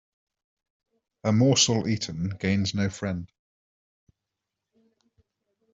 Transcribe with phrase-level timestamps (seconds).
[1.29, 3.31] A morsel eaten gains no friend.